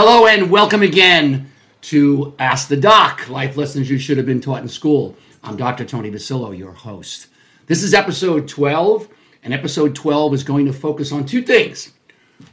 Hello 0.00 0.28
and 0.28 0.48
welcome 0.48 0.82
again 0.82 1.50
to 1.80 2.32
Ask 2.38 2.68
the 2.68 2.76
Doc 2.76 3.28
Life 3.28 3.56
Lessons 3.56 3.90
You 3.90 3.98
Should 3.98 4.16
Have 4.16 4.26
Been 4.26 4.40
Taught 4.40 4.62
in 4.62 4.68
School. 4.68 5.16
I'm 5.42 5.56
Dr. 5.56 5.84
Tony 5.84 6.08
Basillo, 6.08 6.56
your 6.56 6.70
host. 6.70 7.26
This 7.66 7.82
is 7.82 7.94
episode 7.94 8.46
12, 8.46 9.08
and 9.42 9.52
episode 9.52 9.96
12 9.96 10.34
is 10.34 10.44
going 10.44 10.66
to 10.66 10.72
focus 10.72 11.10
on 11.10 11.26
two 11.26 11.42
things. 11.42 11.94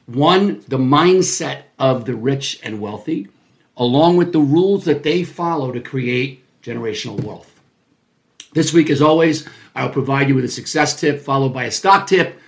One, 0.08 0.62
the 0.70 0.80
mindset 0.80 1.66
of 1.78 2.06
the 2.06 2.16
rich 2.16 2.62
and 2.64 2.82
wealthy, 2.82 3.28
along 3.78 4.18
with 4.18 4.34
the 4.34 4.40
rules 4.40 4.84
that 4.86 5.04
they 5.04 5.24
follow 5.24 5.72
to 5.72 5.80
create 5.80 6.44
generational 6.64 7.24
wealth. 7.24 7.62
This 8.54 8.74
week, 8.74 8.90
as 8.90 9.04
always, 9.04 9.48
I'll 9.76 9.92
provide 9.92 10.30
you 10.30 10.34
with 10.34 10.46
a 10.46 10.50
success 10.50 11.00
tip 11.00 11.22
followed 11.22 11.54
by 11.54 11.66
a 11.66 11.72
stock 11.72 12.08
tip, 12.08 12.40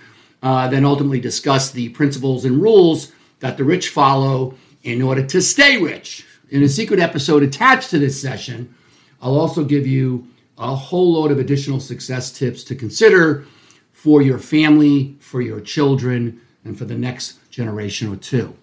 uh, 0.42 0.66
then 0.66 0.84
ultimately 0.84 1.20
discuss 1.20 1.70
the 1.70 1.90
principles 1.90 2.44
and 2.44 2.60
rules 2.60 3.12
that 3.38 3.56
the 3.56 3.62
rich 3.62 3.90
follow 3.90 4.56
in 4.82 5.02
order 5.02 5.24
to 5.26 5.42
stay 5.42 5.80
rich. 5.80 6.24
In 6.50 6.62
a 6.62 6.68
secret 6.68 7.00
episode 7.00 7.42
attached 7.42 7.90
to 7.90 7.98
this 7.98 8.20
session, 8.20 8.74
I'll 9.20 9.38
also 9.38 9.64
give 9.64 9.86
you 9.86 10.28
a 10.56 10.74
whole 10.74 11.12
load 11.12 11.30
of 11.30 11.38
additional 11.38 11.80
success 11.80 12.30
tips 12.30 12.64
to 12.64 12.74
consider 12.74 13.44
for 13.92 14.22
your 14.22 14.38
family, 14.38 15.16
for 15.20 15.40
your 15.40 15.60
children, 15.60 16.40
and 16.64 16.78
for 16.78 16.84
the 16.84 16.94
next 16.94 17.38
generation 17.50 18.12
or 18.12 18.16
two. 18.16 18.56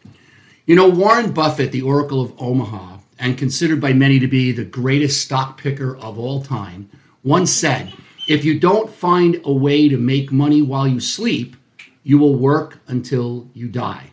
You 0.65 0.75
know, 0.75 0.89
Warren 0.89 1.31
Buffett, 1.31 1.71
the 1.71 1.81
Oracle 1.81 2.21
of 2.21 2.33
Omaha, 2.41 2.97
and 3.19 3.37
considered 3.37 3.79
by 3.79 3.93
many 3.93 4.19
to 4.19 4.27
be 4.27 4.51
the 4.51 4.63
greatest 4.63 5.21
stock 5.21 5.57
picker 5.57 5.95
of 5.97 6.17
all 6.17 6.41
time, 6.41 6.89
once 7.23 7.51
said, 7.51 7.93
If 8.27 8.43
you 8.43 8.59
don't 8.59 8.89
find 8.89 9.39
a 9.43 9.53
way 9.53 9.89
to 9.89 9.97
make 9.97 10.31
money 10.31 10.61
while 10.61 10.87
you 10.87 10.99
sleep, 10.99 11.55
you 12.03 12.17
will 12.17 12.35
work 12.35 12.79
until 12.87 13.49
you 13.53 13.67
die. 13.67 14.11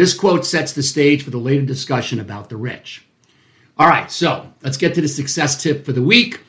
This 0.00 0.14
quote 0.14 0.46
sets 0.46 0.72
the 0.72 0.82
stage 0.82 1.22
for 1.22 1.28
the 1.28 1.36
later 1.36 1.66
discussion 1.66 2.20
about 2.20 2.48
the 2.48 2.56
rich. 2.56 3.04
All 3.76 3.86
right, 3.86 4.10
so 4.10 4.50
let's 4.62 4.78
get 4.78 4.94
to 4.94 5.02
the 5.02 5.08
success 5.08 5.62
tip 5.62 5.84
for 5.84 5.92
the 5.92 6.00
week. 6.00 6.40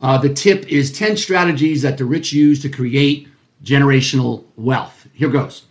Uh, 0.00 0.16
the 0.16 0.32
tip 0.32 0.66
is 0.68 0.90
10 0.90 1.18
strategies 1.18 1.82
that 1.82 1.98
the 1.98 2.06
rich 2.06 2.32
use 2.32 2.62
to 2.62 2.70
create 2.70 3.28
generational 3.62 4.44
wealth. 4.56 5.06
Here 5.12 5.28
goes. 5.28 5.64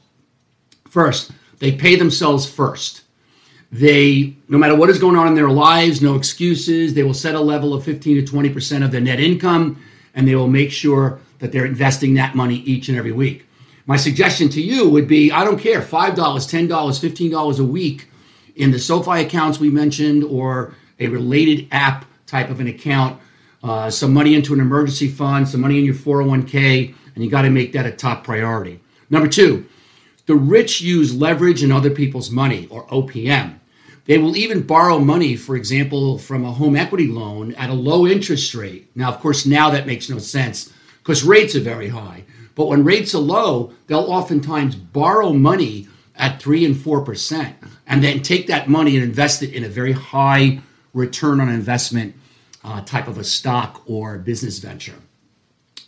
First, 0.87 1.31
they 1.57 1.71
pay 1.71 1.95
themselves 1.95 2.47
first. 2.47 3.01
They, 3.71 4.35
no 4.47 4.59
matter 4.59 4.75
what 4.75 4.91
is 4.91 4.99
going 4.99 5.15
on 5.15 5.27
in 5.27 5.33
their 5.33 5.49
lives, 5.49 6.03
no 6.03 6.13
excuses, 6.13 6.93
they 6.93 7.01
will 7.01 7.15
set 7.15 7.33
a 7.33 7.41
level 7.41 7.73
of 7.73 7.83
15 7.83 8.23
to 8.23 8.31
20% 8.31 8.85
of 8.85 8.91
their 8.91 9.01
net 9.01 9.19
income, 9.19 9.83
and 10.13 10.27
they 10.27 10.35
will 10.35 10.47
make 10.47 10.71
sure 10.71 11.19
that 11.39 11.51
they're 11.51 11.65
investing 11.65 12.13
that 12.13 12.35
money 12.35 12.57
each 12.57 12.89
and 12.89 12.97
every 12.99 13.11
week. 13.11 13.47
My 13.85 13.97
suggestion 13.97 14.47
to 14.49 14.61
you 14.61 14.89
would 14.89 15.07
be 15.07 15.31
I 15.31 15.43
don't 15.43 15.59
care, 15.59 15.81
$5, 15.81 16.15
$10, 16.15 16.67
$15 16.67 17.59
a 17.59 17.63
week 17.63 18.09
in 18.55 18.71
the 18.71 18.79
SoFi 18.79 19.21
accounts 19.21 19.59
we 19.59 19.69
mentioned 19.69 20.23
or 20.23 20.75
a 20.99 21.07
related 21.07 21.67
app 21.71 22.05
type 22.25 22.49
of 22.49 22.59
an 22.59 22.67
account, 22.67 23.19
uh, 23.61 23.89
some 23.89 24.13
money 24.13 24.35
into 24.35 24.53
an 24.53 24.61
emergency 24.61 25.09
fund, 25.09 25.47
some 25.47 25.61
money 25.61 25.79
in 25.79 25.85
your 25.85 25.95
401k, 25.95 26.95
and 27.15 27.23
you 27.23 27.29
got 27.29 27.41
to 27.41 27.49
make 27.49 27.73
that 27.73 27.85
a 27.85 27.91
top 27.91 28.23
priority. 28.23 28.79
Number 29.09 29.27
two, 29.27 29.65
the 30.27 30.35
rich 30.35 30.79
use 30.81 31.13
leverage 31.13 31.63
in 31.63 31.71
other 31.71 31.89
people's 31.89 32.31
money 32.31 32.67
or 32.69 32.87
OPM. 32.87 33.59
They 34.05 34.17
will 34.17 34.35
even 34.37 34.61
borrow 34.61 34.99
money, 34.99 35.35
for 35.35 35.55
example, 35.55 36.17
from 36.17 36.45
a 36.45 36.51
home 36.51 36.75
equity 36.75 37.07
loan 37.07 37.53
at 37.55 37.69
a 37.69 37.73
low 37.73 38.07
interest 38.07 38.53
rate. 38.55 38.89
Now, 38.95 39.09
of 39.09 39.19
course, 39.19 39.45
now 39.45 39.69
that 39.69 39.87
makes 39.87 40.09
no 40.09 40.19
sense 40.19 40.71
because 40.99 41.23
rates 41.23 41.55
are 41.55 41.61
very 41.61 41.89
high. 41.89 42.23
But 42.55 42.67
when 42.67 42.83
rates 42.83 43.15
are 43.15 43.19
low, 43.19 43.73
they'll 43.87 43.99
oftentimes 43.99 44.75
borrow 44.75 45.33
money 45.33 45.87
at 46.15 46.41
3 46.41 46.65
and 46.65 46.75
4% 46.75 47.53
and 47.87 48.03
then 48.03 48.21
take 48.21 48.47
that 48.47 48.69
money 48.69 48.95
and 48.95 49.03
invest 49.03 49.41
it 49.41 49.53
in 49.53 49.63
a 49.63 49.69
very 49.69 49.91
high 49.91 50.61
return 50.93 51.41
on 51.41 51.49
investment 51.49 52.15
uh, 52.63 52.81
type 52.81 53.07
of 53.07 53.17
a 53.17 53.23
stock 53.23 53.81
or 53.87 54.17
business 54.17 54.59
venture. 54.59 54.95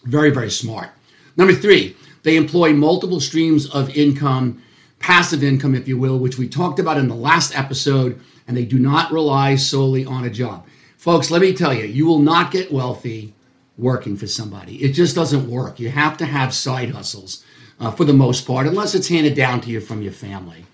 Very, 0.03 0.31
very 0.31 0.51
smart. 0.51 0.89
Number 1.37 1.53
three, 1.53 1.95
they 2.23 2.35
employ 2.37 2.73
multiple 2.73 3.19
streams 3.19 3.69
of 3.69 3.95
income, 3.95 4.61
passive 4.99 5.43
income, 5.43 5.75
if 5.75 5.87
you 5.87 5.97
will, 5.97 6.17
which 6.17 6.37
we 6.37 6.47
talked 6.47 6.79
about 6.79 6.97
in 6.97 7.07
the 7.07 7.15
last 7.15 7.57
episode, 7.57 8.19
and 8.47 8.55
they 8.55 8.65
do 8.65 8.79
not 8.79 9.11
rely 9.11 9.55
solely 9.55 10.05
on 10.05 10.25
a 10.25 10.29
job. 10.29 10.65
Folks, 10.97 11.29
let 11.29 11.41
me 11.41 11.53
tell 11.53 11.73
you, 11.73 11.85
you 11.85 12.05
will 12.05 12.19
not 12.19 12.51
get 12.51 12.71
wealthy 12.71 13.33
working 13.77 14.15
for 14.15 14.27
somebody. 14.27 14.83
It 14.83 14.93
just 14.93 15.15
doesn't 15.15 15.49
work. 15.49 15.79
You 15.79 15.89
have 15.89 16.17
to 16.17 16.25
have 16.25 16.53
side 16.53 16.91
hustles 16.91 17.43
uh, 17.79 17.91
for 17.91 18.05
the 18.05 18.13
most 18.13 18.47
part, 18.47 18.67
unless 18.67 18.95
it's 18.95 19.07
handed 19.07 19.35
down 19.35 19.61
to 19.61 19.69
you 19.69 19.81
from 19.81 20.01
your 20.01 20.13
family. 20.13 20.65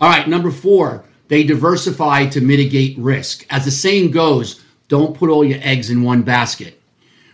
All 0.00 0.08
right, 0.08 0.28
number 0.28 0.50
four, 0.50 1.04
they 1.28 1.42
diversify 1.42 2.26
to 2.26 2.40
mitigate 2.40 2.96
risk. 2.98 3.44
As 3.50 3.64
the 3.64 3.70
saying 3.70 4.12
goes, 4.12 4.64
don't 4.88 5.16
put 5.16 5.30
all 5.30 5.44
your 5.44 5.58
eggs 5.62 5.90
in 5.90 6.02
one 6.02 6.22
basket. 6.22 6.80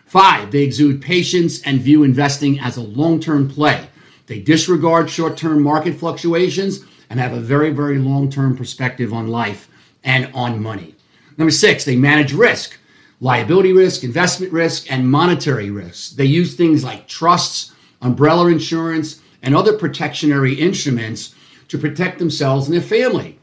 Five, 0.06 0.50
they 0.50 0.62
exude 0.62 1.02
patience 1.02 1.62
and 1.62 1.80
view 1.80 2.02
investing 2.02 2.58
as 2.60 2.76
a 2.76 2.82
long 2.82 3.20
term 3.20 3.48
play. 3.48 3.86
They 4.26 4.40
disregard 4.40 5.10
short 5.10 5.36
term 5.36 5.62
market 5.62 5.94
fluctuations 5.94 6.80
and 7.10 7.20
have 7.20 7.32
a 7.32 7.40
very, 7.40 7.70
very 7.70 7.98
long 7.98 8.30
term 8.30 8.56
perspective 8.56 9.12
on 9.12 9.28
life 9.28 9.68
and 10.02 10.30
on 10.34 10.62
money. 10.62 10.94
Number 11.36 11.50
six, 11.50 11.84
they 11.84 11.96
manage 11.96 12.32
risk 12.32 12.78
liability 13.20 13.72
risk, 13.72 14.04
investment 14.04 14.52
risk, 14.52 14.90
and 14.90 15.10
monetary 15.10 15.70
risks. 15.70 16.10
They 16.10 16.24
use 16.24 16.54
things 16.54 16.84
like 16.84 17.08
trusts, 17.08 17.72
umbrella 18.02 18.48
insurance, 18.48 19.20
and 19.42 19.54
other 19.54 19.76
protectionary 19.76 20.54
instruments 20.54 21.34
to 21.68 21.78
protect 21.78 22.18
themselves 22.18 22.66
and 22.66 22.74
their 22.74 22.82
family. 22.82 23.38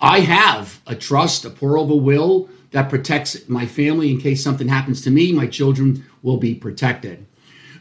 I 0.00 0.20
have 0.20 0.80
a 0.86 0.94
trust, 0.94 1.44
a 1.44 1.50
pour 1.50 1.78
over 1.78 1.96
will 1.96 2.48
that 2.70 2.90
protects 2.90 3.48
my 3.48 3.66
family 3.66 4.10
in 4.10 4.20
case 4.20 4.42
something 4.42 4.68
happens 4.68 5.00
to 5.02 5.10
me. 5.10 5.32
My 5.32 5.46
children 5.46 6.04
will 6.22 6.36
be 6.36 6.54
protected. 6.54 7.26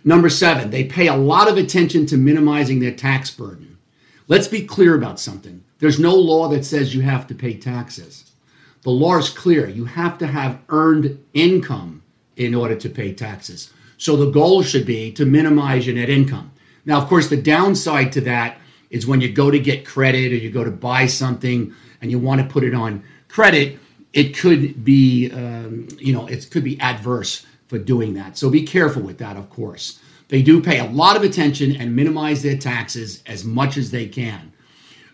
Number 0.03 0.29
seven, 0.29 0.69
they 0.69 0.83
pay 0.83 1.07
a 1.07 1.15
lot 1.15 1.49
of 1.49 1.57
attention 1.57 2.05
to 2.07 2.17
minimizing 2.17 2.79
their 2.79 2.93
tax 2.93 3.31
burden. 3.31 3.77
Let's 4.27 4.47
be 4.47 4.65
clear 4.65 4.95
about 4.95 5.19
something. 5.19 5.63
There's 5.79 5.99
no 5.99 6.15
law 6.15 6.47
that 6.49 6.63
says 6.63 6.95
you 6.95 7.01
have 7.01 7.27
to 7.27 7.35
pay 7.35 7.55
taxes. 7.55 8.31
The 8.85 8.91
law 8.91 9.17
is 9.17 9.29
clear. 9.29 9.67
You 9.67 9.85
have 9.85 10.19
to 10.19 10.27
have 10.27 10.59
earned 10.69 11.17
income 11.33 12.03
in 12.35 12.53
order 12.53 12.75
to 12.75 12.87
pay 12.87 13.15
taxes. 13.15 13.73
So 13.97 14.15
the 14.15 14.29
goal 14.29 14.61
should 14.61 14.85
be 14.85 15.11
to 15.13 15.25
minimize 15.25 15.87
your 15.87 15.95
net 15.95 16.07
income. 16.07 16.51
Now, 16.85 17.01
of 17.01 17.09
course, 17.09 17.27
the 17.27 17.41
downside 17.41 18.11
to 18.11 18.21
that 18.21 18.59
is 18.91 19.07
when 19.07 19.21
you 19.21 19.31
go 19.31 19.49
to 19.49 19.57
get 19.57 19.87
credit 19.87 20.31
or 20.31 20.35
you 20.35 20.51
go 20.51 20.63
to 20.63 20.69
buy 20.69 21.07
something 21.07 21.73
and 21.99 22.11
you 22.11 22.19
want 22.19 22.41
to 22.41 22.47
put 22.47 22.63
it 22.63 22.75
on 22.75 23.03
credit, 23.27 23.79
it 24.13 24.37
could 24.37 24.85
be, 24.85 25.31
um, 25.31 25.87
you 25.97 26.13
know, 26.13 26.27
it 26.27 26.51
could 26.51 26.63
be 26.63 26.79
adverse 26.79 27.43
for 27.65 27.79
doing 27.79 28.13
that. 28.13 28.37
So 28.37 28.51
be 28.51 28.61
careful 28.61 29.01
with 29.01 29.17
that, 29.17 29.35
of 29.35 29.49
course. 29.49 29.99
They 30.27 30.43
do 30.43 30.61
pay 30.61 30.77
a 30.77 30.91
lot 30.91 31.17
of 31.17 31.23
attention 31.23 31.75
and 31.75 31.95
minimize 31.95 32.43
their 32.43 32.57
taxes 32.57 33.23
as 33.25 33.43
much 33.43 33.77
as 33.77 33.89
they 33.89 34.07
can. 34.07 34.53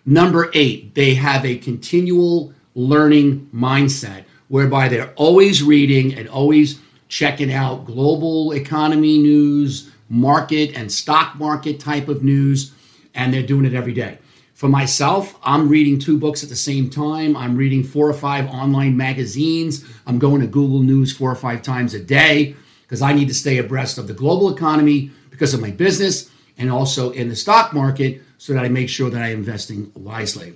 Number 0.06 0.52
eight, 0.54 0.94
they 0.94 1.14
have 1.14 1.46
a 1.46 1.56
continual 1.56 2.54
learning 2.76 3.50
mindset 3.54 4.24
whereby 4.48 4.88
they're 4.88 5.14
always 5.16 5.64
reading 5.64 6.14
and 6.14 6.28
always 6.28 6.80
checking 7.08 7.54
out 7.54 7.86
global 7.86 8.52
economy 8.52 9.18
news, 9.18 9.90
market 10.10 10.76
and 10.76 10.92
stock 10.92 11.36
market 11.36 11.80
type 11.80 12.08
of 12.08 12.24
news, 12.24 12.74
and 13.14 13.34
they're 13.34 13.42
doing 13.42 13.66
it 13.66 13.74
every 13.74 13.94
day. 13.94 14.18
For 14.54 14.70
myself, 14.70 15.36
I'm 15.42 15.70
reading 15.70 15.98
two 15.98 16.20
books 16.20 16.44
at 16.44 16.50
the 16.50 16.56
same 16.56 16.90
time. 16.90 17.36
I'm 17.36 17.56
reading 17.56 17.84
four 17.84 18.08
or 18.08 18.14
five 18.14 18.48
online 18.50 18.96
magazines. 18.96 19.84
I'm 20.06 20.20
going 20.20 20.42
to 20.42 20.48
Google 20.48 20.82
News 20.82 21.16
four 21.16 21.32
or 21.32 21.36
five 21.36 21.64
times 21.64 21.94
a 21.94 22.00
day 22.00 22.56
because 22.84 23.02
I 23.02 23.14
need 23.14 23.28
to 23.30 23.34
stay 23.34 23.58
abreast 23.58 23.98
of 23.98 24.08
the 24.08 24.14
global 24.14 24.54
economy 24.54 25.12
because 25.30 25.54
of 25.54 25.62
my 25.62 25.72
business 25.72 26.30
and 26.58 26.70
also 26.70 27.12
in 27.12 27.28
the 27.28 27.36
stock 27.36 27.74
market 27.74 28.22
so 28.38 28.54
that 28.54 28.64
I 28.64 28.70
make 28.70 28.90
sure 28.90 29.10
that 29.10 29.22
I'm 29.22 29.38
investing 29.38 29.92
wisely. 29.96 30.54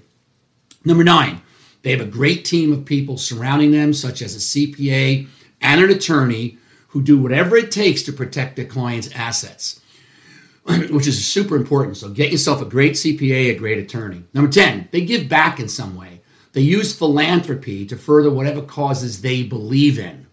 Number 0.83 1.03
nine, 1.03 1.41
they 1.85 1.91
have 1.91 2.01
a 2.01 2.05
great 2.05 2.45
team 2.45 2.73
of 2.73 2.83
people 2.83 3.15
surrounding 3.15 3.69
them, 3.69 3.93
such 3.93 4.23
as 4.23 4.35
a 4.35 4.39
CPA 4.39 5.27
and 5.61 5.83
an 5.83 5.91
attorney, 5.91 6.57
who 6.87 7.03
do 7.03 7.15
whatever 7.15 7.55
it 7.57 7.69
takes 7.69 8.01
to 8.01 8.11
protect 8.11 8.55
their 8.55 8.65
client's 8.65 9.11
assets, 9.13 9.81
which 10.63 11.05
is 11.05 11.23
super 11.23 11.55
important. 11.55 11.95
So 11.95 12.09
get 12.09 12.31
yourself 12.31 12.59
a 12.59 12.65
great 12.65 12.93
CPA, 12.93 13.51
a 13.51 13.53
great 13.53 13.77
attorney. 13.77 14.23
Number 14.33 14.51
10, 14.51 14.89
they 14.89 15.05
give 15.05 15.29
back 15.29 15.59
in 15.59 15.69
some 15.69 15.95
way. 15.95 16.21
They 16.53 16.61
use 16.61 16.97
philanthropy 16.97 17.85
to 17.85 17.95
further 17.95 18.31
whatever 18.31 18.63
causes 18.63 19.21
they 19.21 19.43
believe 19.43 19.99
in. 19.99 20.25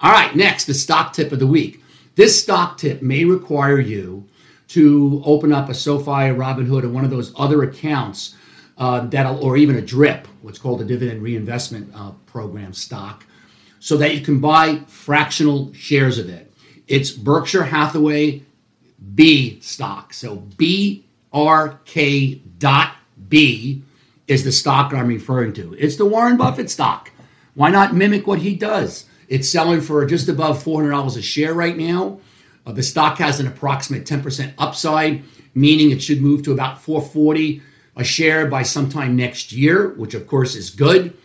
All 0.00 0.12
right, 0.12 0.36
next, 0.36 0.66
the 0.66 0.74
stock 0.74 1.12
tip 1.12 1.32
of 1.32 1.40
the 1.40 1.46
week. 1.48 1.82
This 2.14 2.40
stock 2.40 2.78
tip 2.78 3.02
may 3.02 3.24
require 3.24 3.80
you 3.80 4.28
to 4.68 5.22
open 5.24 5.52
up 5.52 5.70
a 5.70 5.74
SoFi, 5.74 6.28
a 6.28 6.34
Robinhood, 6.36 6.84
or 6.84 6.90
one 6.90 7.04
of 7.04 7.10
those 7.10 7.32
other 7.36 7.64
accounts 7.64 8.36
uh, 8.78 9.00
that'll, 9.06 9.44
or 9.44 9.56
even 9.56 9.76
a 9.76 9.82
DRIP, 9.82 10.26
what's 10.42 10.58
called 10.58 10.80
a 10.80 10.84
dividend 10.84 11.22
reinvestment 11.22 11.90
uh, 11.94 12.12
program 12.26 12.72
stock, 12.72 13.26
so 13.80 13.96
that 13.96 14.14
you 14.14 14.20
can 14.20 14.40
buy 14.40 14.80
fractional 14.86 15.72
shares 15.72 16.18
of 16.18 16.28
it. 16.28 16.52
It's 16.86 17.10
Berkshire 17.10 17.64
Hathaway 17.64 18.42
B 19.14 19.60
stock. 19.60 20.14
So 20.14 20.38
BRK 20.56 22.40
dot 22.58 22.96
B 23.28 23.82
is 24.26 24.44
the 24.44 24.52
stock 24.52 24.92
I'm 24.92 25.08
referring 25.08 25.52
to. 25.54 25.74
It's 25.74 25.96
the 25.96 26.06
Warren 26.06 26.36
Buffett 26.36 26.70
stock. 26.70 27.10
Why 27.54 27.70
not 27.70 27.94
mimic 27.94 28.26
what 28.26 28.38
he 28.38 28.54
does? 28.54 29.06
It's 29.28 29.48
selling 29.48 29.80
for 29.80 30.04
just 30.06 30.28
above 30.28 30.62
$400 30.62 31.16
a 31.16 31.22
share 31.22 31.54
right 31.54 31.76
now. 31.76 32.20
Uh, 32.64 32.72
the 32.72 32.82
stock 32.82 33.18
has 33.18 33.40
an 33.40 33.46
approximate 33.46 34.04
10% 34.04 34.52
upside, 34.58 35.22
meaning 35.54 35.90
it 35.90 36.02
should 36.02 36.20
move 36.20 36.42
to 36.44 36.52
about 36.52 36.80
440 36.80 37.62
a 37.98 38.04
share 38.04 38.46
by 38.46 38.62
sometime 38.62 39.16
next 39.16 39.52
year, 39.52 39.90
which 39.90 40.14
of 40.14 40.26
course 40.26 40.54
is 40.54 40.70
good. 40.70 41.16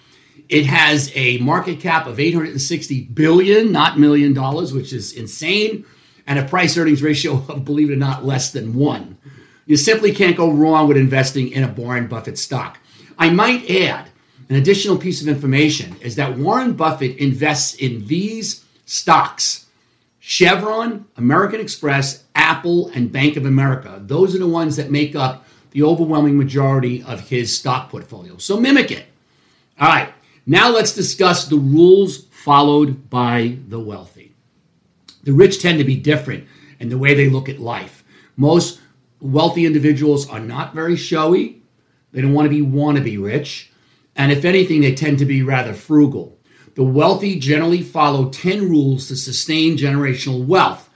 It 0.50 0.66
has 0.66 1.12
a 1.16 1.38
market 1.38 1.80
cap 1.80 2.08
of 2.08 2.20
860 2.20 3.06
billion, 3.14 3.72
not 3.72 4.00
million 4.00 4.34
dollars, 4.34 4.74
which 4.74 4.92
is 4.92 5.14
insane, 5.14 5.86
and 6.28 6.40
a 6.40 6.44
price 6.44 6.78
earnings 6.78 7.02
ratio 7.02 7.34
of, 7.50 7.64
believe 7.64 7.90
it 7.90 7.94
or 7.94 7.98
not, 7.98 8.26
less 8.26 8.52
than 8.52 8.74
one. 8.74 9.18
You 9.66 9.78
simply 9.78 10.12
can't 10.12 10.36
go 10.36 10.52
wrong 10.52 10.88
with 10.88 10.98
investing 10.98 11.52
in 11.52 11.64
a 11.64 11.72
Warren 11.72 12.08
Buffett 12.08 12.38
stock. 12.38 12.80
I 13.18 13.30
might 13.30 13.70
add 13.70 14.10
an 14.50 14.56
additional 14.56 14.98
piece 14.98 15.22
of 15.22 15.28
information 15.28 15.96
is 16.02 16.16
that 16.16 16.38
Warren 16.38 16.74
Buffett 16.74 17.18
invests 17.18 17.76
in 17.76 18.06
these 18.08 18.66
stocks 18.86 19.68
Chevron, 20.26 21.06
American 21.18 21.60
Express, 21.60 22.24
Apple, 22.34 22.88
and 22.96 23.12
Bank 23.12 23.36
of 23.36 23.46
America. 23.46 24.02
Those 24.06 24.34
are 24.34 24.40
the 24.40 24.48
ones 24.48 24.78
that 24.78 24.90
make 24.90 25.18
up 25.18 25.46
the 25.74 25.84
overwhelming 25.84 26.38
majority 26.38 27.04
of 27.04 27.28
his 27.28 27.56
stock 27.56 27.90
portfolio. 27.90 28.38
So 28.38 28.60
mimic 28.60 28.92
it. 28.92 29.06
All 29.80 29.90
right, 29.90 30.14
now 30.46 30.70
let's 30.70 30.94
discuss 30.94 31.46
the 31.46 31.58
rules 31.58 32.26
followed 32.26 33.10
by 33.10 33.58
the 33.68 33.80
wealthy. 33.80 34.34
The 35.24 35.34
rich 35.34 35.62
tend 35.62 35.80
to 35.80 35.84
be 35.84 35.96
different 35.96 36.46
in 36.80 36.90
the 36.90 36.98
way 36.98 37.14
they 37.14 37.30
look 37.30 37.50
at 37.50 37.60
life. 37.60 38.04
Most 38.38 38.80
wealthy 39.20 39.66
individuals 39.66 40.30
are 40.30 40.40
not 40.40 40.76
very 40.76 40.96
showy, 40.96 41.62
they 42.12 42.22
don't 42.22 42.34
want 42.34 42.46
to 42.46 42.50
be 42.50 42.62
wannabe 42.66 43.22
rich. 43.22 43.72
And 44.16 44.32
if 44.32 44.46
anything, 44.46 44.82
they 44.82 44.94
tend 44.94 45.18
to 45.20 45.26
be 45.26 45.42
rather 45.42 45.74
frugal. 45.74 46.38
The 46.76 46.84
wealthy 46.84 47.40
generally 47.40 47.82
follow 47.82 48.30
10 48.30 48.70
rules 48.70 49.08
to 49.08 49.16
sustain 49.16 49.78
generational 49.78 50.46
wealth, 50.46 50.90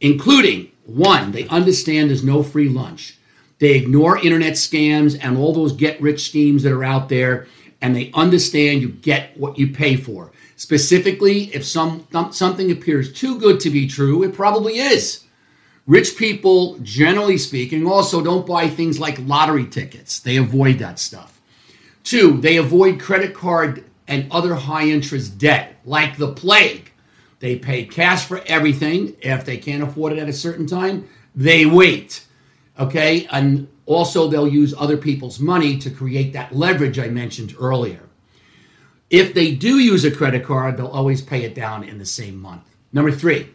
including 0.00 0.72
one, 0.84 1.32
they 1.32 1.46
understand 1.48 2.08
there's 2.08 2.24
no 2.24 2.42
free 2.42 2.68
lunch. 2.68 3.17
They 3.58 3.74
ignore 3.74 4.18
internet 4.18 4.54
scams 4.54 5.18
and 5.20 5.36
all 5.36 5.52
those 5.52 5.72
get 5.72 6.00
rich 6.00 6.28
schemes 6.28 6.62
that 6.62 6.72
are 6.72 6.84
out 6.84 7.08
there, 7.08 7.46
and 7.80 7.94
they 7.94 8.10
understand 8.14 8.82
you 8.82 8.88
get 8.88 9.36
what 9.36 9.58
you 9.58 9.68
pay 9.72 9.96
for. 9.96 10.32
Specifically, 10.56 11.44
if 11.54 11.64
some 11.64 12.06
something 12.32 12.70
appears 12.70 13.12
too 13.12 13.38
good 13.38 13.60
to 13.60 13.70
be 13.70 13.86
true, 13.86 14.22
it 14.24 14.34
probably 14.34 14.78
is. 14.78 15.24
Rich 15.86 16.16
people, 16.16 16.78
generally 16.82 17.38
speaking, 17.38 17.86
also 17.86 18.22
don't 18.22 18.46
buy 18.46 18.68
things 18.68 19.00
like 19.00 19.18
lottery 19.20 19.66
tickets. 19.66 20.20
They 20.20 20.36
avoid 20.36 20.78
that 20.80 20.98
stuff. 20.98 21.40
Two, 22.04 22.40
they 22.40 22.58
avoid 22.58 23.00
credit 23.00 23.34
card 23.34 23.84
and 24.06 24.30
other 24.30 24.54
high 24.54 24.86
interest 24.86 25.38
debt 25.38 25.76
like 25.84 26.16
the 26.16 26.32
plague. 26.32 26.90
They 27.40 27.56
pay 27.56 27.84
cash 27.84 28.26
for 28.26 28.42
everything. 28.46 29.16
If 29.22 29.44
they 29.44 29.56
can't 29.56 29.82
afford 29.82 30.12
it 30.12 30.18
at 30.18 30.28
a 30.28 30.32
certain 30.32 30.66
time, 30.66 31.08
they 31.34 31.66
wait. 31.66 32.24
Okay? 32.78 33.26
And 33.30 33.68
also, 33.86 34.28
they'll 34.28 34.48
use 34.48 34.74
other 34.76 34.96
people's 34.96 35.40
money 35.40 35.78
to 35.78 35.90
create 35.90 36.32
that 36.34 36.54
leverage 36.54 36.98
I 36.98 37.08
mentioned 37.08 37.54
earlier. 37.58 38.00
If 39.10 39.32
they 39.32 39.54
do 39.54 39.78
use 39.78 40.04
a 40.04 40.10
credit 40.10 40.44
card, 40.44 40.76
they'll 40.76 40.86
always 40.86 41.22
pay 41.22 41.44
it 41.44 41.54
down 41.54 41.84
in 41.84 41.98
the 41.98 42.04
same 42.04 42.38
month. 42.38 42.64
Number 42.92 43.10
three, 43.10 43.48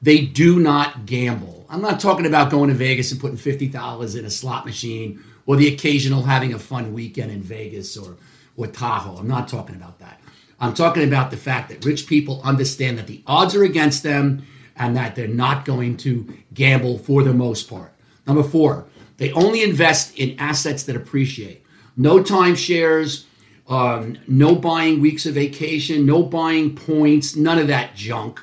they 0.00 0.20
do 0.20 0.60
not 0.60 1.06
gamble. 1.06 1.64
I'm 1.68 1.80
not 1.80 1.98
talking 1.98 2.26
about 2.26 2.50
going 2.50 2.68
to 2.68 2.74
Vegas 2.74 3.10
and 3.10 3.20
putting 3.20 3.38
$50 3.38 4.18
in 4.18 4.24
a 4.24 4.30
slot 4.30 4.66
machine 4.66 5.22
or 5.46 5.56
the 5.56 5.72
occasional 5.72 6.22
having 6.22 6.54
a 6.54 6.58
fun 6.58 6.92
weekend 6.92 7.32
in 7.32 7.42
Vegas 7.42 7.96
or, 7.96 8.16
or 8.56 8.66
Tahoe. 8.66 9.16
I'm 9.16 9.26
not 9.26 9.48
talking 9.48 9.74
about 9.74 9.98
that. 10.00 10.20
I'm 10.60 10.74
talking 10.74 11.04
about 11.04 11.30
the 11.30 11.36
fact 11.36 11.70
that 11.70 11.84
rich 11.84 12.06
people 12.06 12.40
understand 12.44 12.98
that 12.98 13.06
the 13.06 13.22
odds 13.26 13.54
are 13.54 13.64
against 13.64 14.02
them 14.02 14.46
and 14.76 14.96
that 14.96 15.14
they're 15.14 15.26
not 15.26 15.64
going 15.64 15.96
to 15.98 16.36
gamble 16.52 16.98
for 16.98 17.22
the 17.22 17.34
most 17.34 17.68
part. 17.68 17.93
Number 18.26 18.42
four, 18.42 18.86
they 19.16 19.32
only 19.32 19.62
invest 19.62 20.18
in 20.18 20.38
assets 20.38 20.84
that 20.84 20.96
appreciate. 20.96 21.64
No 21.96 22.18
timeshares, 22.18 23.24
um, 23.68 24.18
no 24.26 24.54
buying 24.54 25.00
weeks 25.00 25.26
of 25.26 25.34
vacation, 25.34 26.04
no 26.04 26.22
buying 26.22 26.74
points, 26.74 27.36
none 27.36 27.58
of 27.58 27.68
that 27.68 27.94
junk, 27.94 28.40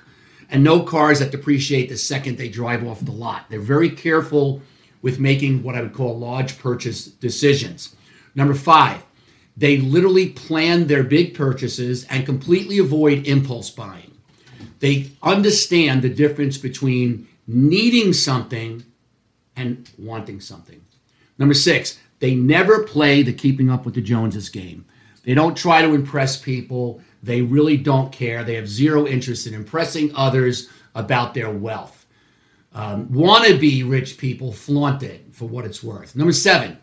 and 0.50 0.64
no 0.64 0.82
cars 0.82 1.20
that 1.20 1.32
depreciate 1.32 1.90
the 1.90 1.98
second 1.98 2.38
they 2.38 2.50
drive 2.50 2.86
off 2.86 3.04
the 3.04 3.12
lot. 3.12 3.50
They're 3.50 3.60
very 3.60 3.90
careful 3.90 4.62
with 5.02 5.20
making 5.20 5.64
what 5.64 5.76
I 5.76 5.82
would 5.82 5.94
call 5.94 6.18
large 6.18 6.60
purchase 6.60 7.06
decisions. 7.06 7.96
Number 8.36 8.54
five, 8.54 9.04
they 9.58 9.78
literally 9.78 10.30
plan 10.30 10.88
their 10.88 11.04
big 11.04 11.34
purchases 11.34 12.06
and 12.06 12.26
completely 12.26 12.80
avoid 12.80 13.28
impulse 13.28 13.70
buying. 13.70 14.18
They 14.80 15.12
understand 15.22 16.02
the 16.02 16.10
difference 16.10 16.58
between 16.58 17.28
needing 17.48 18.14
something 18.14 18.84
and 19.62 19.90
wanting 19.98 20.40
something. 20.40 20.82
Number 21.38 21.54
six, 21.54 22.00
they 22.20 22.36
never 22.36 22.84
play 22.84 23.24
the 23.24 23.34
keeping 23.34 23.70
up 23.70 23.86
with 23.86 23.96
the 23.96 24.02
Joneses 24.02 24.50
game. 24.50 24.86
They 25.24 25.34
don't 25.34 25.56
try 25.56 25.82
to 25.82 25.94
impress 25.94 26.38
people. 26.38 27.02
They 27.24 27.42
really 27.42 27.78
don't 27.78 28.12
care. 28.12 28.44
They 28.44 28.56
have 28.56 28.68
zero 28.68 29.08
interest 29.08 29.48
in 29.48 29.54
impressing 29.54 30.12
others 30.16 30.70
about 30.96 31.34
their 31.34 31.52
wealth. 31.52 32.06
Um, 32.74 33.08
wannabe 33.08 33.90
rich 33.90 34.18
people 34.18 34.52
flaunt 34.52 35.04
it 35.04 35.26
for 35.32 35.46
what 35.46 35.66
it's 35.66 35.84
worth. 35.84 36.16
Number 36.16 36.32
seven, 36.32 36.78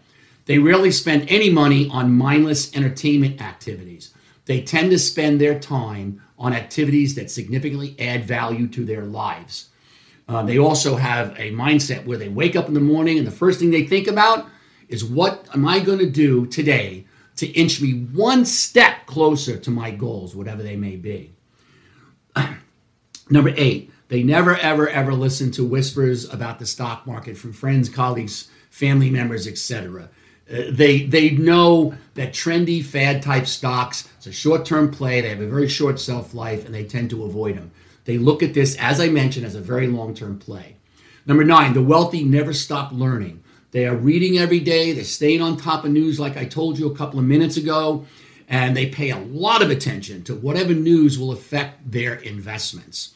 they 0.45 0.59
rarely 0.59 0.91
spend 0.91 1.31
any 1.31 1.51
money 1.51 1.89
on 1.91 2.13
mindless 2.13 2.75
entertainment 2.77 3.41
activities. 3.41 4.15
They 4.45 4.63
tend 4.63 4.91
to 4.91 4.99
spend 4.99 5.41
their 5.41 5.59
time 5.59 6.23
on 6.39 6.53
activities 6.53 7.15
that 7.15 7.31
significantly 7.31 7.97
add 7.99 8.25
value 8.25 8.67
to 8.69 8.85
their 8.85 9.05
lives. 9.05 9.69
Uh, 10.29 10.43
they 10.43 10.59
also 10.59 10.95
have 10.95 11.31
a 11.39 11.51
mindset 11.53 12.05
where 12.05 12.19
they 12.19 12.29
wake 12.29 12.55
up 12.55 12.69
in 12.69 12.75
the 12.75 12.81
morning 12.81 13.19
and 13.19 13.27
the 13.27 13.33
first 13.33 13.59
thing 13.59 13.71
they 13.71 13.85
think 13.85 14.07
about 14.07 14.47
is 14.89 15.05
what 15.05 15.49
am 15.55 15.67
I 15.67 15.81
going 15.81 15.99
to 15.99 16.11
do 16.11 16.47
today 16.47 17.07
to 17.37 17.47
inch 17.49 17.81
me 17.81 17.93
one 18.13 18.45
step 18.45 19.07
closer 19.07 19.57
to 19.59 19.71
my 19.71 19.91
goals, 19.91 20.35
whatever 20.35 20.63
they 20.63 20.77
may 20.77 20.97
be. 20.97 21.33
Number 23.31 23.55
eight, 23.57 23.93
they 24.09 24.23
never, 24.23 24.57
ever, 24.57 24.89
ever 24.89 25.15
listen 25.15 25.51
to 25.53 25.65
whispers 25.65 26.31
about 26.33 26.59
the 26.59 26.67
stock 26.67 27.07
market 27.07 27.37
from 27.37 27.53
friends, 27.53 27.89
colleagues, 27.89 28.49
family 28.71 29.11
members, 29.11 29.47
etc. 29.47 30.09
Uh, 30.51 30.63
they 30.71 31.03
they 31.03 31.31
know 31.31 31.95
that 32.15 32.33
trendy 32.33 32.83
fad 32.83 33.23
type 33.23 33.47
stocks. 33.47 34.09
It's 34.17 34.27
a 34.27 34.33
short 34.33 34.65
term 34.65 34.91
play. 34.91 35.21
They 35.21 35.29
have 35.29 35.41
a 35.41 35.47
very 35.47 35.69
short 35.69 36.01
shelf 36.01 36.33
life, 36.35 36.65
and 36.65 36.75
they 36.75 36.85
tend 36.85 37.11
to 37.11 37.25
avoid 37.25 37.57
them. 37.57 37.71
They 38.09 38.17
look 38.17 38.43
at 38.43 38.55
this, 38.55 38.75
as 38.77 39.01
I 39.01 39.11
mentioned, 39.11 39.45
as 39.45 39.55
a 39.55 39.61
very 39.61 39.87
long 39.87 40.15
term 40.15 40.39
play. 40.39 40.77
Number 41.27 41.45
nine, 41.45 41.75
the 41.75 41.83
wealthy 41.83 42.25
never 42.25 42.55
stop 42.55 42.91
learning. 42.91 43.45
They 43.71 43.87
are 43.87 43.95
reading 43.95 44.39
every 44.39 44.61
day, 44.61 44.93
they're 44.93 45.05
staying 45.05 45.43
on 45.43 45.59
top 45.59 45.85
of 45.85 45.91
news, 45.91 46.19
like 46.19 46.39
I 46.39 46.47
told 46.47 46.79
you 46.79 46.91
a 46.91 46.97
couple 46.97 47.19
of 47.19 47.27
minutes 47.27 47.59
ago, 47.59 48.07
and 48.49 48.75
they 48.75 48.87
pay 48.87 49.11
a 49.11 49.19
lot 49.19 49.61
of 49.61 49.69
attention 49.69 50.25
to 50.25 50.35
whatever 50.35 50.73
news 50.73 51.19
will 51.19 51.33
affect 51.33 51.93
their 51.93 52.15
investments. 52.15 53.13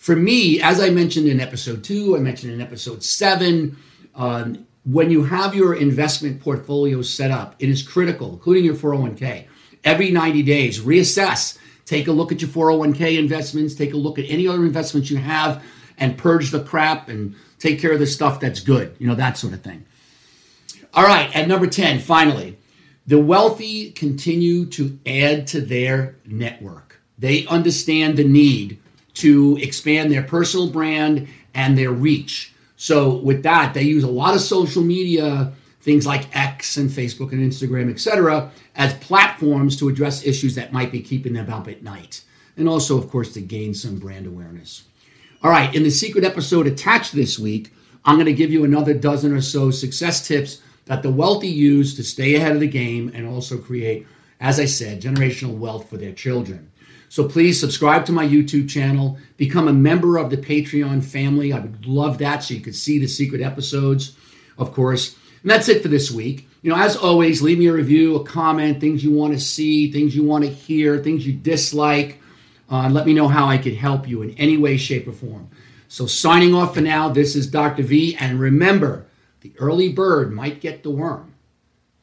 For 0.00 0.16
me, 0.16 0.60
as 0.60 0.80
I 0.80 0.90
mentioned 0.90 1.28
in 1.28 1.38
episode 1.38 1.84
two, 1.84 2.16
I 2.16 2.18
mentioned 2.18 2.54
in 2.54 2.60
episode 2.60 3.04
seven, 3.04 3.76
um, 4.16 4.66
when 4.82 5.12
you 5.12 5.22
have 5.22 5.54
your 5.54 5.74
investment 5.74 6.40
portfolio 6.40 7.02
set 7.02 7.30
up, 7.30 7.54
it 7.60 7.68
is 7.68 7.84
critical, 7.84 8.32
including 8.32 8.64
your 8.64 8.74
401k. 8.74 9.46
Every 9.84 10.10
90 10.10 10.42
days, 10.42 10.80
reassess 10.80 11.56
Take 11.86 12.08
a 12.08 12.12
look 12.12 12.32
at 12.32 12.40
your 12.40 12.50
401k 12.50 13.18
investments, 13.18 13.74
take 13.74 13.92
a 13.92 13.96
look 13.96 14.18
at 14.18 14.24
any 14.28 14.48
other 14.48 14.64
investments 14.64 15.10
you 15.10 15.18
have, 15.18 15.62
and 15.98 16.16
purge 16.16 16.50
the 16.50 16.62
crap 16.62 17.08
and 17.08 17.34
take 17.58 17.80
care 17.80 17.92
of 17.92 17.98
the 17.98 18.06
stuff 18.06 18.40
that's 18.40 18.60
good, 18.60 18.94
you 18.98 19.06
know, 19.06 19.14
that 19.14 19.38
sort 19.38 19.52
of 19.52 19.62
thing. 19.62 19.84
All 20.94 21.04
right, 21.04 21.34
at 21.34 21.48
number 21.48 21.66
10, 21.66 21.98
finally, 22.00 22.56
the 23.06 23.18
wealthy 23.18 23.90
continue 23.90 24.66
to 24.66 24.98
add 25.06 25.46
to 25.48 25.60
their 25.60 26.16
network. 26.24 27.00
They 27.18 27.46
understand 27.46 28.16
the 28.16 28.24
need 28.24 28.78
to 29.14 29.58
expand 29.60 30.10
their 30.10 30.22
personal 30.22 30.70
brand 30.70 31.28
and 31.54 31.76
their 31.76 31.92
reach. 31.92 32.52
So, 32.76 33.16
with 33.16 33.42
that, 33.44 33.74
they 33.74 33.82
use 33.82 34.04
a 34.04 34.10
lot 34.10 34.34
of 34.34 34.40
social 34.40 34.82
media 34.82 35.52
things 35.84 36.06
like 36.06 36.34
X 36.34 36.78
and 36.78 36.88
Facebook 36.88 37.32
and 37.32 37.42
Instagram, 37.42 37.90
et 37.90 38.00
cetera, 38.00 38.50
as 38.74 38.94
platforms 38.94 39.76
to 39.76 39.90
address 39.90 40.24
issues 40.24 40.54
that 40.54 40.72
might 40.72 40.90
be 40.90 41.00
keeping 41.00 41.34
them 41.34 41.52
up 41.52 41.68
at 41.68 41.82
night. 41.82 42.22
And 42.56 42.66
also, 42.66 42.96
of 42.96 43.10
course, 43.10 43.34
to 43.34 43.42
gain 43.42 43.74
some 43.74 43.98
brand 43.98 44.26
awareness. 44.26 44.84
All 45.42 45.50
right, 45.50 45.74
in 45.74 45.82
the 45.82 45.90
secret 45.90 46.24
episode 46.24 46.66
attached 46.66 47.12
this 47.12 47.38
week, 47.38 47.70
I'm 48.06 48.16
going 48.16 48.24
to 48.26 48.32
give 48.32 48.50
you 48.50 48.64
another 48.64 48.94
dozen 48.94 49.34
or 49.34 49.42
so 49.42 49.70
success 49.70 50.26
tips 50.26 50.62
that 50.86 51.02
the 51.02 51.10
wealthy 51.10 51.48
use 51.48 51.94
to 51.96 52.02
stay 52.02 52.34
ahead 52.36 52.52
of 52.52 52.60
the 52.60 52.66
game 52.66 53.12
and 53.14 53.26
also 53.26 53.58
create, 53.58 54.06
as 54.40 54.58
I 54.58 54.64
said, 54.64 55.02
generational 55.02 55.58
wealth 55.58 55.90
for 55.90 55.98
their 55.98 56.12
children. 56.12 56.70
So 57.10 57.28
please 57.28 57.60
subscribe 57.60 58.06
to 58.06 58.12
my 58.12 58.26
YouTube 58.26 58.70
channel, 58.70 59.18
become 59.36 59.68
a 59.68 59.72
member 59.72 60.16
of 60.16 60.30
the 60.30 60.38
Patreon 60.38 61.04
family. 61.04 61.52
I 61.52 61.58
would 61.58 61.84
love 61.86 62.16
that 62.18 62.42
so 62.42 62.54
you 62.54 62.60
could 62.60 62.74
see 62.74 62.98
the 62.98 63.06
secret 63.06 63.42
episodes, 63.42 64.16
of 64.56 64.72
course. 64.72 65.16
And 65.44 65.50
that's 65.50 65.68
it 65.68 65.82
for 65.82 65.88
this 65.88 66.10
week. 66.10 66.48
you 66.62 66.70
know, 66.70 66.76
as 66.76 66.96
always, 66.96 67.42
leave 67.42 67.58
me 67.58 67.66
a 67.66 67.72
review, 67.72 68.16
a 68.16 68.24
comment, 68.24 68.80
things 68.80 69.04
you 69.04 69.12
want 69.12 69.34
to 69.34 69.38
see, 69.38 69.92
things 69.92 70.16
you 70.16 70.24
want 70.24 70.42
to 70.42 70.50
hear, 70.50 70.98
things 70.98 71.26
you 71.26 71.34
dislike. 71.34 72.18
Uh, 72.70 72.88
let 72.88 73.04
me 73.04 73.12
know 73.12 73.28
how 73.28 73.46
I 73.46 73.58
could 73.58 73.74
help 73.74 74.08
you 74.08 74.22
in 74.22 74.30
any 74.38 74.56
way, 74.56 74.78
shape, 74.78 75.06
or 75.06 75.12
form. 75.12 75.50
So, 75.88 76.06
signing 76.06 76.54
off 76.54 76.72
for 76.72 76.80
now, 76.80 77.10
this 77.10 77.36
is 77.36 77.46
Dr. 77.46 77.82
V. 77.82 78.16
And 78.16 78.40
remember, 78.40 79.06
the 79.42 79.52
early 79.58 79.92
bird 79.92 80.32
might 80.32 80.62
get 80.62 80.82
the 80.82 80.90
worm, 80.90 81.34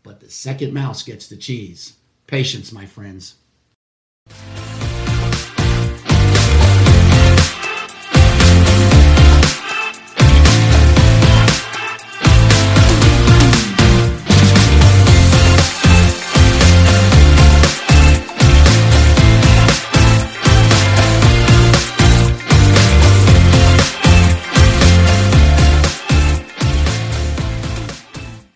but 0.03 0.19
the 0.19 0.29
second 0.29 0.71
mouse 0.71 1.01
gets 1.01 1.27
the 1.27 1.36
cheese. 1.36 1.93
Patience, 2.27 2.71
my 2.71 2.86
friends. 2.86 3.38